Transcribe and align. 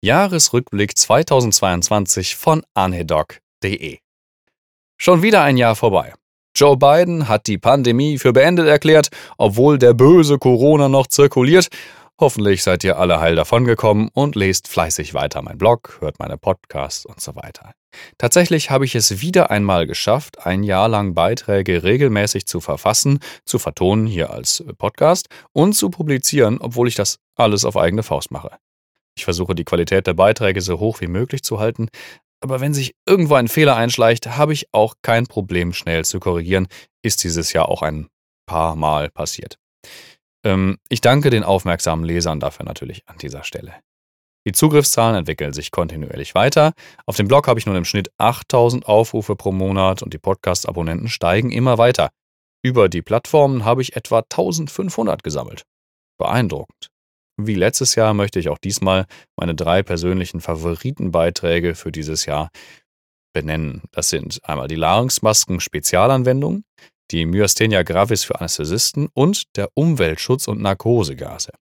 Jahresrückblick 0.00 0.96
2022 0.96 2.36
von 2.36 2.62
anedoc.de. 2.72 3.98
Schon 4.96 5.22
wieder 5.22 5.42
ein 5.42 5.56
Jahr 5.56 5.74
vorbei. 5.74 6.14
Joe 6.54 6.76
Biden 6.76 7.26
hat 7.26 7.48
die 7.48 7.58
Pandemie 7.58 8.16
für 8.18 8.32
beendet 8.32 8.68
erklärt, 8.68 9.08
obwohl 9.38 9.76
der 9.76 9.94
böse 9.94 10.38
Corona 10.38 10.88
noch 10.88 11.08
zirkuliert. 11.08 11.66
Hoffentlich 12.20 12.62
seid 12.62 12.84
ihr 12.84 12.96
alle 12.96 13.18
heil 13.18 13.34
davongekommen 13.34 14.08
und 14.12 14.36
lest 14.36 14.68
fleißig 14.68 15.14
weiter 15.14 15.42
mein 15.42 15.58
Blog, 15.58 15.96
hört 15.98 16.20
meine 16.20 16.38
Podcasts 16.38 17.04
und 17.04 17.20
so 17.20 17.34
weiter. 17.34 17.72
Tatsächlich 18.18 18.70
habe 18.70 18.84
ich 18.84 18.94
es 18.94 19.20
wieder 19.20 19.50
einmal 19.50 19.88
geschafft, 19.88 20.46
ein 20.46 20.62
Jahr 20.62 20.88
lang 20.88 21.14
Beiträge 21.14 21.82
regelmäßig 21.82 22.46
zu 22.46 22.60
verfassen, 22.60 23.18
zu 23.44 23.58
vertonen 23.58 24.06
hier 24.06 24.30
als 24.30 24.64
Podcast 24.78 25.26
und 25.52 25.72
zu 25.72 25.90
publizieren, 25.90 26.58
obwohl 26.60 26.86
ich 26.86 26.94
das 26.94 27.18
alles 27.34 27.64
auf 27.64 27.76
eigene 27.76 28.04
Faust 28.04 28.30
mache. 28.30 28.58
Ich 29.18 29.24
versuche 29.24 29.56
die 29.56 29.64
Qualität 29.64 30.06
der 30.06 30.14
Beiträge 30.14 30.60
so 30.60 30.78
hoch 30.78 31.00
wie 31.00 31.08
möglich 31.08 31.42
zu 31.42 31.58
halten, 31.58 31.88
aber 32.40 32.60
wenn 32.60 32.72
sich 32.72 32.94
irgendwo 33.04 33.34
ein 33.34 33.48
Fehler 33.48 33.74
einschleicht, 33.74 34.28
habe 34.36 34.52
ich 34.52 34.72
auch 34.72 34.94
kein 35.02 35.26
Problem, 35.26 35.72
schnell 35.72 36.04
zu 36.04 36.20
korrigieren. 36.20 36.68
Ist 37.02 37.24
dieses 37.24 37.52
Jahr 37.52 37.68
auch 37.68 37.82
ein 37.82 38.06
paar 38.46 38.76
Mal 38.76 39.10
passiert. 39.10 39.58
Ähm, 40.44 40.78
ich 40.88 41.00
danke 41.00 41.30
den 41.30 41.42
aufmerksamen 41.42 42.04
Lesern 42.04 42.38
dafür 42.38 42.64
natürlich 42.64 43.02
an 43.08 43.18
dieser 43.18 43.42
Stelle. 43.42 43.74
Die 44.46 44.52
Zugriffszahlen 44.52 45.16
entwickeln 45.16 45.52
sich 45.52 45.72
kontinuierlich 45.72 46.36
weiter. 46.36 46.74
Auf 47.06 47.16
dem 47.16 47.26
Blog 47.26 47.48
habe 47.48 47.58
ich 47.58 47.66
nun 47.66 47.74
im 47.74 47.84
Schnitt 47.84 48.12
8000 48.18 48.86
Aufrufe 48.86 49.34
pro 49.34 49.50
Monat 49.50 50.00
und 50.02 50.14
die 50.14 50.18
Podcast-Abonnenten 50.18 51.08
steigen 51.08 51.50
immer 51.50 51.76
weiter. 51.76 52.10
Über 52.62 52.88
die 52.88 53.02
Plattformen 53.02 53.64
habe 53.64 53.82
ich 53.82 53.96
etwa 53.96 54.18
1500 54.18 55.24
gesammelt. 55.24 55.64
Beeindruckend. 56.18 56.88
Wie 57.40 57.54
letztes 57.54 57.94
Jahr 57.94 58.14
möchte 58.14 58.40
ich 58.40 58.48
auch 58.48 58.58
diesmal 58.58 59.06
meine 59.36 59.54
drei 59.54 59.84
persönlichen 59.84 60.40
Favoritenbeiträge 60.40 61.76
für 61.76 61.92
dieses 61.92 62.26
Jahr 62.26 62.50
benennen. 63.32 63.82
Das 63.92 64.08
sind 64.08 64.40
einmal 64.42 64.66
die 64.66 64.74
Larynxmasken 64.74 65.60
Spezialanwendung, 65.60 66.64
die 67.12 67.26
Myasthenia 67.26 67.84
gravis 67.84 68.24
für 68.24 68.40
Anästhesisten 68.40 69.08
und 69.14 69.56
der 69.56 69.68
Umweltschutz 69.74 70.48
und 70.48 70.60
Narkosegase. 70.60 71.52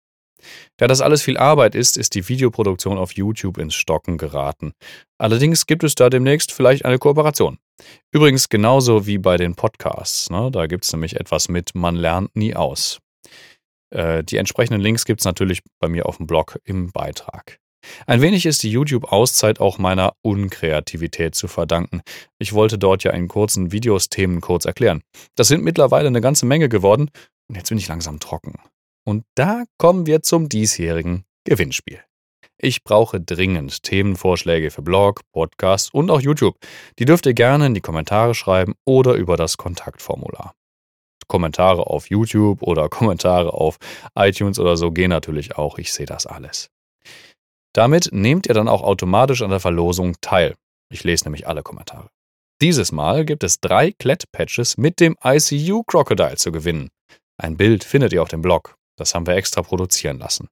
Da 0.77 0.87
das 0.87 1.01
alles 1.01 1.21
viel 1.21 1.37
Arbeit 1.37 1.75
ist, 1.75 1.95
ist 1.95 2.15
die 2.15 2.27
Videoproduktion 2.27 2.97
auf 2.97 3.13
YouTube 3.13 3.59
ins 3.59 3.75
Stocken 3.75 4.17
geraten. 4.17 4.73
Allerdings 5.19 5.67
gibt 5.67 5.83
es 5.83 5.93
da 5.93 6.09
demnächst 6.09 6.51
vielleicht 6.51 6.85
eine 6.85 6.97
Kooperation. 6.97 7.59
Übrigens 8.11 8.49
genauso 8.49 9.05
wie 9.05 9.19
bei 9.19 9.37
den 9.37 9.53
Podcasts. 9.53 10.31
Ne? 10.31 10.49
Da 10.51 10.65
gibt 10.65 10.85
es 10.85 10.91
nämlich 10.91 11.19
etwas 11.19 11.49
mit 11.49 11.75
Man 11.75 11.95
lernt 11.95 12.35
nie 12.35 12.55
aus. 12.55 12.99
Äh, 13.89 14.23
die 14.23 14.37
entsprechenden 14.37 14.81
Links 14.81 15.05
gibt 15.05 15.21
es 15.21 15.25
natürlich 15.25 15.61
bei 15.79 15.87
mir 15.87 16.05
auf 16.05 16.17
dem 16.17 16.27
Blog 16.27 16.59
im 16.63 16.91
Beitrag. 16.91 17.59
Ein 18.05 18.21
wenig 18.21 18.45
ist 18.45 18.63
die 18.63 18.71
YouTube-Auszeit 18.71 19.59
auch 19.59 19.77
meiner 19.77 20.13
Unkreativität 20.21 21.35
zu 21.35 21.47
verdanken. 21.47 22.01
Ich 22.37 22.53
wollte 22.53 22.77
dort 22.77 23.03
ja 23.03 23.11
in 23.11 23.27
kurzen 23.27 23.71
Videos 23.71 24.09
Themen 24.09 24.41
kurz 24.41 24.65
erklären. 24.65 25.01
Das 25.35 25.47
sind 25.47 25.63
mittlerweile 25.63 26.07
eine 26.07 26.21
ganze 26.21 26.45
Menge 26.45 26.69
geworden 26.69 27.09
und 27.47 27.55
jetzt 27.55 27.69
bin 27.69 27.77
ich 27.77 27.87
langsam 27.87 28.19
trocken. 28.19 28.55
Und 29.05 29.23
da 29.35 29.63
kommen 29.77 30.05
wir 30.05 30.21
zum 30.21 30.49
diesjährigen 30.49 31.23
Gewinnspiel. 31.45 32.01
Ich 32.59 32.83
brauche 32.83 33.21
dringend 33.21 33.83
Themenvorschläge 33.83 34.71
für 34.71 34.81
Blog, 34.81 35.21
Podcast 35.31 35.93
und 35.93 36.09
auch 36.09 36.21
YouTube. 36.21 36.57
Die 36.97 37.05
dürft 37.05 37.27
ihr 37.27 37.35
gerne 37.35 37.67
in 37.67 37.73
die 37.75 37.81
Kommentare 37.81 38.33
schreiben 38.33 38.73
oder 38.83 39.13
über 39.13 39.37
das 39.37 39.57
Kontaktformular. 39.57 40.53
Kommentare 41.27 41.87
auf 41.87 42.09
YouTube 42.09 42.61
oder 42.61 42.89
Kommentare 42.89 43.53
auf 43.53 43.77
iTunes 44.15 44.59
oder 44.59 44.77
so 44.77 44.91
gehen 44.91 45.09
natürlich 45.09 45.57
auch. 45.57 45.77
Ich 45.77 45.93
sehe 45.93 46.05
das 46.05 46.25
alles. 46.25 46.69
Damit 47.73 48.09
nehmt 48.11 48.47
ihr 48.47 48.53
dann 48.53 48.67
auch 48.67 48.81
automatisch 48.81 49.41
an 49.41 49.51
der 49.51 49.59
Verlosung 49.59 50.15
teil. 50.21 50.55
Ich 50.91 51.03
lese 51.03 51.25
nämlich 51.25 51.47
alle 51.47 51.63
Kommentare. 51.63 52.09
Dieses 52.61 52.91
Mal 52.91 53.23
gibt 53.23 53.43
es 53.43 53.59
drei 53.59 53.91
Klett-Patches 53.91 54.77
mit 54.77 54.99
dem 54.99 55.15
ICU 55.23 55.83
Crocodile 55.83 56.37
zu 56.37 56.51
gewinnen. 56.51 56.89
Ein 57.39 57.55
Bild 57.55 57.83
findet 57.83 58.13
ihr 58.13 58.23
auf 58.23 58.29
dem 58.29 58.41
Blog. 58.41 58.75
Das 58.97 59.13
haben 59.13 59.27
wir 59.27 59.35
extra 59.35 59.61
produzieren 59.61 60.17
lassen. 60.17 60.47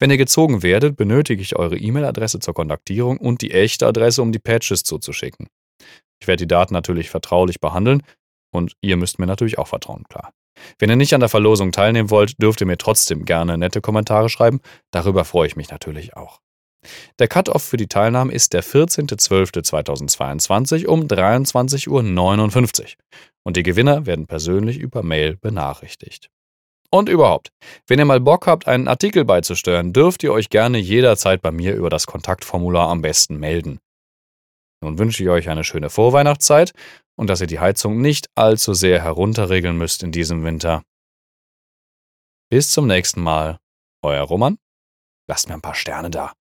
Wenn 0.00 0.10
ihr 0.10 0.16
gezogen 0.16 0.62
werdet, 0.62 0.96
benötige 0.96 1.40
ich 1.40 1.54
eure 1.54 1.76
E-Mail-Adresse 1.76 2.40
zur 2.40 2.54
Kontaktierung 2.54 3.18
und 3.18 3.42
die 3.42 3.52
echte 3.52 3.86
Adresse, 3.86 4.22
um 4.22 4.32
die 4.32 4.40
Patches 4.40 4.82
zuzuschicken. 4.82 5.46
Ich 6.20 6.26
werde 6.26 6.42
die 6.42 6.48
Daten 6.48 6.74
natürlich 6.74 7.10
vertraulich 7.10 7.60
behandeln 7.60 8.02
und 8.56 8.72
ihr 8.80 8.96
müsst 8.96 9.18
mir 9.18 9.26
natürlich 9.26 9.58
auch 9.58 9.68
vertrauen, 9.68 10.04
klar. 10.08 10.32
Wenn 10.78 10.90
ihr 10.90 10.96
nicht 10.96 11.14
an 11.14 11.20
der 11.20 11.28
Verlosung 11.28 11.70
teilnehmen 11.72 12.10
wollt, 12.10 12.40
dürft 12.40 12.60
ihr 12.60 12.66
mir 12.66 12.78
trotzdem 12.78 13.24
gerne 13.24 13.58
nette 13.58 13.80
Kommentare 13.80 14.28
schreiben. 14.28 14.60
Darüber 14.90 15.24
freue 15.24 15.46
ich 15.46 15.56
mich 15.56 15.70
natürlich 15.70 16.16
auch. 16.16 16.40
Der 17.18 17.28
Cut-Off 17.28 17.62
für 17.62 17.76
die 17.76 17.86
Teilnahme 17.88 18.32
ist 18.32 18.52
der 18.52 18.64
14.12.2022 18.64 20.86
um 20.86 21.02
23.59 21.02 21.88
Uhr. 21.88 22.04
Und 23.44 23.56
die 23.56 23.62
Gewinner 23.62 24.06
werden 24.06 24.26
persönlich 24.26 24.78
über 24.78 25.02
Mail 25.02 25.36
benachrichtigt. 25.36 26.30
Und 26.90 27.08
überhaupt, 27.08 27.50
wenn 27.88 27.98
ihr 27.98 28.04
mal 28.04 28.20
Bock 28.20 28.46
habt, 28.46 28.68
einen 28.68 28.86
Artikel 28.88 29.24
beizusteuern, 29.24 29.92
dürft 29.92 30.22
ihr 30.22 30.32
euch 30.32 30.50
gerne 30.50 30.78
jederzeit 30.78 31.42
bei 31.42 31.50
mir 31.50 31.74
über 31.74 31.90
das 31.90 32.06
Kontaktformular 32.06 32.88
am 32.88 33.02
besten 33.02 33.38
melden. 33.38 33.80
Nun 34.82 34.98
wünsche 34.98 35.22
ich 35.22 35.28
euch 35.28 35.48
eine 35.48 35.64
schöne 35.64 35.90
Vorweihnachtszeit 35.90 36.72
und 37.16 37.28
dass 37.28 37.40
ihr 37.40 37.46
die 37.46 37.60
Heizung 37.60 38.00
nicht 38.00 38.28
allzu 38.34 38.74
sehr 38.74 39.02
herunterregeln 39.02 39.76
müsst 39.76 40.02
in 40.02 40.12
diesem 40.12 40.44
Winter. 40.44 40.82
Bis 42.50 42.70
zum 42.70 42.86
nächsten 42.86 43.20
Mal. 43.20 43.58
Euer 44.02 44.22
Roman. 44.22 44.58
Lasst 45.28 45.48
mir 45.48 45.54
ein 45.54 45.62
paar 45.62 45.74
Sterne 45.74 46.10
da. 46.10 46.32